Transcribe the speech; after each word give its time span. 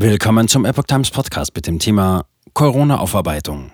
Willkommen 0.00 0.46
zum 0.46 0.64
Epoch 0.64 0.84
Times 0.84 1.10
Podcast 1.10 1.56
mit 1.56 1.66
dem 1.66 1.80
Thema 1.80 2.24
Corona-Aufarbeitung. 2.54 3.72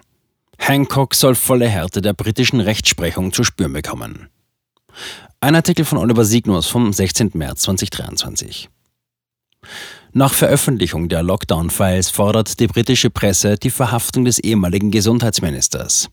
Hancock 0.57 1.15
soll 1.15 1.35
volle 1.35 1.69
Härte 1.69 2.01
der 2.01 2.15
britischen 2.15 2.61
Rechtsprechung 2.61 3.31
zu 3.31 3.45
spüren 3.45 3.75
bekommen. 3.75 4.31
Ein 5.41 5.55
Artikel 5.55 5.85
von 5.85 5.99
Oliver 5.99 6.25
Signus 6.25 6.67
vom 6.67 6.95
16. 6.95 7.33
März 7.35 7.61
2023. 7.65 8.71
Nach 10.15 10.33
Veröffentlichung 10.33 11.11
der 11.11 11.23
Lockdown-Files 11.23 12.09
fordert 12.09 12.59
die 12.59 12.69
britische 12.69 13.11
Presse 13.11 13.59
die 13.59 13.69
Verhaftung 13.69 14.25
des 14.25 14.39
ehemaligen 14.39 14.91
Gesundheitsministers. 14.91 16.09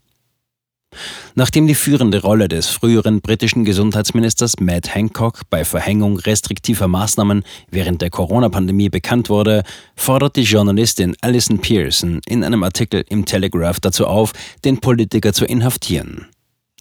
Nachdem 1.35 1.67
die 1.67 1.75
führende 1.75 2.21
Rolle 2.21 2.47
des 2.47 2.67
früheren 2.67 3.21
britischen 3.21 3.63
Gesundheitsministers 3.63 4.59
Matt 4.59 4.93
Hancock 4.93 5.41
bei 5.49 5.63
Verhängung 5.63 6.17
restriktiver 6.17 6.87
Maßnahmen 6.87 7.43
während 7.69 8.01
der 8.01 8.09
Corona-Pandemie 8.09 8.89
bekannt 8.89 9.29
wurde, 9.29 9.63
fordert 9.95 10.35
die 10.35 10.43
Journalistin 10.43 11.15
Alison 11.21 11.59
Pearson 11.59 12.21
in 12.27 12.43
einem 12.43 12.63
Artikel 12.63 13.05
im 13.09 13.25
Telegraph 13.25 13.79
dazu 13.79 14.07
auf, 14.07 14.33
den 14.65 14.79
Politiker 14.79 15.31
zu 15.31 15.45
inhaftieren. 15.45 16.27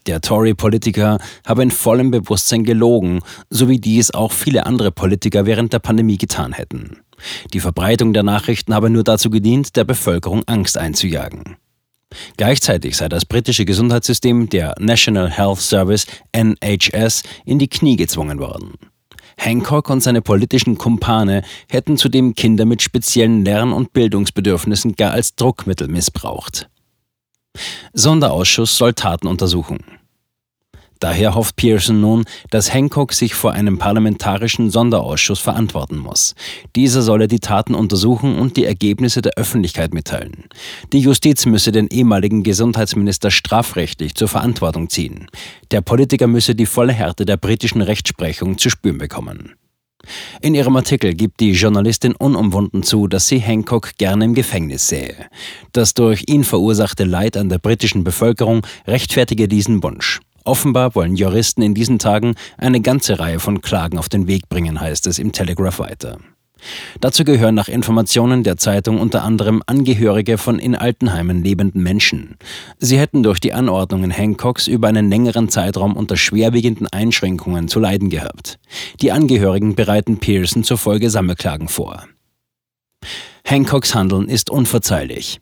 Der 0.07 0.21
Tory-Politiker 0.21 1.19
habe 1.46 1.62
in 1.62 1.71
vollem 1.71 2.10
Bewusstsein 2.10 2.65
gelogen, 2.65 3.21
so 3.51 3.69
wie 3.69 3.79
dies 3.79 4.12
auch 4.12 4.32
viele 4.32 4.66
andere 4.66 4.91
Politiker 4.91 5.46
während 5.46 5.73
der 5.73 5.79
Pandemie 5.79 6.16
getan 6.16 6.52
hätten. 6.52 6.98
Die 7.52 7.60
Verbreitung 7.60 8.12
der 8.15 8.23
Nachrichten 8.23 8.74
habe 8.74 8.91
nur 8.91 9.05
dazu 9.05 9.30
gedient, 9.30 9.77
der 9.77 9.85
Bevölkerung 9.85 10.43
Angst 10.46 10.79
einzujagen. 10.79 11.57
Gleichzeitig 12.37 12.96
sei 12.96 13.09
das 13.09 13.24
britische 13.24 13.64
Gesundheitssystem, 13.64 14.48
der 14.48 14.74
National 14.78 15.30
Health 15.30 15.60
Service 15.60 16.06
NHS, 16.32 17.23
in 17.45 17.59
die 17.59 17.68
Knie 17.68 17.96
gezwungen 17.96 18.38
worden. 18.38 18.74
Hancock 19.37 19.88
und 19.88 20.02
seine 20.02 20.20
politischen 20.20 20.77
Kumpane 20.77 21.42
hätten 21.68 21.96
zudem 21.96 22.34
Kinder 22.34 22.66
mit 22.66 22.82
speziellen 22.82 23.45
Lern- 23.45 23.73
und 23.73 23.92
Bildungsbedürfnissen 23.92 24.96
gar 24.96 25.12
als 25.12 25.34
Druckmittel 25.34 25.88
missbraucht. 25.88 26.68
Sonderausschuss 27.93 28.76
soll 28.76 28.92
Taten 28.92 29.26
untersuchen. 29.26 29.79
Daher 31.01 31.34
hofft 31.34 31.56
Pearson 31.56 32.01
nun, 32.01 32.24
dass 32.51 32.73
Hancock 32.73 33.15
sich 33.15 33.34
vor 33.34 33.52
einem 33.52 33.79
parlamentarischen 33.79 34.70
Sonderausschuss 34.70 35.40
verantworten 35.40 35.96
muss. 35.96 36.34
Dieser 36.76 37.01
solle 37.01 37.26
die 37.26 37.40
Taten 37.40 37.74
untersuchen 37.74 38.38
und 38.38 38.59
die 38.59 38.66
Ergebnisse 38.66 39.23
der 39.23 39.32
Öffentlichkeit 39.37 39.95
mitteilen. 39.95 40.45
Die 40.92 41.01
Justiz 41.01 41.46
müsse 41.46 41.73
den 41.73 41.88
ehemaligen 41.88 42.42
Gesundheitsminister 42.42 43.30
strafrechtlich 43.30 44.15
zur 44.15 44.29
Verantwortung 44.29 44.90
ziehen. 44.90 45.26
Der 45.70 45.80
Politiker 45.80 46.26
müsse 46.26 46.54
die 46.54 46.66
volle 46.66 46.92
Härte 46.92 47.24
der 47.24 47.38
britischen 47.38 47.80
Rechtsprechung 47.80 48.59
zu 48.59 48.68
spüren 48.68 48.98
bekommen. 48.98 49.54
In 50.40 50.54
ihrem 50.54 50.76
Artikel 50.76 51.14
gibt 51.14 51.40
die 51.40 51.52
Journalistin 51.52 52.14
unumwunden 52.14 52.82
zu, 52.82 53.07
dass 53.07 53.26
sie 53.29 53.38
Hancock 53.38 53.92
gerne 53.98 54.24
im 54.24 54.35
Gefängnis 54.35 54.88
sähe. 54.88 55.14
Das 55.73 55.95
durch 55.95 56.24
ihn 56.26 56.45
verursachte 56.45 57.04
Leid 57.04 57.37
an 57.37 57.48
der 57.48 57.59
britischen 57.59 58.04
Bevölkerung 58.04 58.66
rechtfertige 58.87 59.48
diesen 59.48 59.82
Wunsch. 59.82 60.20
Offenbar 60.45 60.95
wollen 60.95 61.16
Juristen 61.16 61.63
in 61.63 61.74
diesen 61.74 61.99
Tagen 61.99 62.35
eine 62.57 62.80
ganze 62.80 63.19
Reihe 63.19 63.41
von 63.41 63.60
Klagen 63.60 63.99
auf 63.99 64.09
den 64.09 64.27
Weg 64.27 64.49
bringen, 64.49 64.81
heißt 64.81 65.06
es 65.06 65.19
im 65.19 65.32
Telegraph 65.32 65.78
weiter. 65.78 66.19
Dazu 67.00 67.25
gehören 67.25 67.55
nach 67.55 67.69
Informationen 67.69 68.43
der 68.43 68.56
Zeitung 68.56 69.00
unter 69.00 69.22
anderem 69.25 69.62
Angehörige 69.66 70.38
von 70.38 70.59
in 70.59 70.75
Altenheimen 70.75 71.43
lebenden 71.43 71.82
Menschen. 71.82 72.37
Sie 72.78 72.99
hätten 72.99 73.22
durch 73.22 73.41
die 73.41 73.53
Anordnungen 73.53 74.15
Hancocks 74.15 74.66
über 74.66 74.88
einen 74.88 75.09
längeren 75.09 75.49
Zeitraum 75.49 75.97
unter 75.97 76.16
schwerwiegenden 76.16 76.87
Einschränkungen 76.88 77.69
zu 77.69 77.81
leiden 77.81 78.10
gehabt. 78.10 78.59
Die 79.00 79.12
Angehörigen 79.12 79.75
bereiten 79.75 80.19
Pearson 80.19 80.65
zur 80.65 80.78
Folge 80.78 81.10
Sammelklagen 81.10 81.69
vor. 81.69 82.06
Hancocks 83.47 83.94
Handeln 83.94 84.28
ist 84.28 84.50
unverzeihlich. 84.50 85.41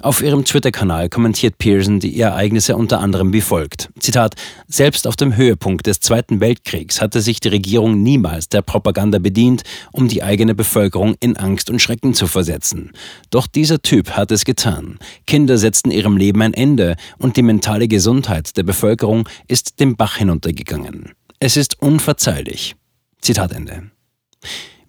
Auf 0.00 0.22
ihrem 0.22 0.44
Twitter-Kanal 0.44 1.08
kommentiert 1.08 1.58
Pearson 1.58 2.00
die 2.00 2.20
Ereignisse 2.20 2.76
unter 2.76 3.00
anderem 3.00 3.32
wie 3.32 3.40
folgt. 3.40 3.88
Zitat, 3.98 4.34
selbst 4.66 5.06
auf 5.06 5.16
dem 5.16 5.36
Höhepunkt 5.36 5.86
des 5.86 6.00
Zweiten 6.00 6.40
Weltkriegs 6.40 7.00
hatte 7.00 7.20
sich 7.20 7.40
die 7.40 7.48
Regierung 7.48 8.02
niemals 8.02 8.48
der 8.48 8.62
Propaganda 8.62 9.18
bedient, 9.18 9.62
um 9.92 10.08
die 10.08 10.22
eigene 10.22 10.54
Bevölkerung 10.54 11.16
in 11.20 11.36
Angst 11.36 11.70
und 11.70 11.80
Schrecken 11.80 12.14
zu 12.14 12.26
versetzen. 12.26 12.92
Doch 13.30 13.46
dieser 13.46 13.82
Typ 13.82 14.12
hat 14.12 14.30
es 14.30 14.44
getan. 14.44 14.98
Kinder 15.26 15.58
setzten 15.58 15.90
ihrem 15.90 16.16
Leben 16.16 16.42
ein 16.42 16.54
Ende 16.54 16.96
und 17.18 17.36
die 17.36 17.42
mentale 17.42 17.88
Gesundheit 17.88 18.56
der 18.56 18.62
Bevölkerung 18.62 19.28
ist 19.48 19.80
dem 19.80 19.96
Bach 19.96 20.16
hinuntergegangen. 20.16 21.12
Es 21.40 21.56
ist 21.56 21.80
unverzeihlich. 21.80 22.74
Zitat 23.20 23.52
Ende. 23.52 23.90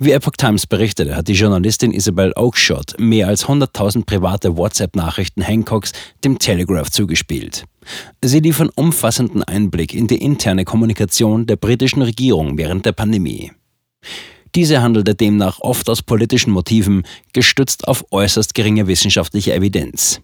Wie 0.02 0.14
Epoch 0.14 0.38
Times 0.38 0.66
berichtete, 0.66 1.14
hat 1.18 1.28
die 1.28 1.34
Journalistin 1.34 1.92
Isabel 1.92 2.32
Oakeshott 2.38 2.96
mehr 2.98 3.28
als 3.28 3.48
100.000 3.48 4.06
private 4.06 4.56
WhatsApp-Nachrichten 4.56 5.46
Hancocks 5.46 5.92
dem 6.24 6.40
Telegraph 6.40 6.90
zugespielt. 6.90 7.66
Sie 8.24 8.40
liefern 8.40 8.70
umfassenden 8.74 9.44
Einblick 9.44 9.94
in 9.94 10.08
die 10.08 10.24
interne 10.24 10.64
Kommunikation 10.64 11.48
der 11.48 11.58
britischen 11.58 12.02
Regierung 12.02 12.58
während 12.58 12.86
der 12.86 12.94
Pandemie. 12.94 13.52
Diese 14.56 14.82
handelte 14.82 15.16
demnach 15.16 15.60
oft 15.60 15.90
aus 15.90 16.02
politischen 16.02 16.52
Motiven, 16.52 17.04
gestützt 17.34 17.86
auf 17.86 18.06
äußerst 18.10 18.56
geringe 18.56 18.88
wissenschaftliche 18.88 19.54
Evidenz. 19.54 20.22